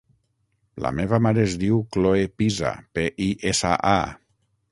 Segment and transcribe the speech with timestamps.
[0.85, 4.43] La meva mare es diu Chloe Pisa: pe, i, essa, a.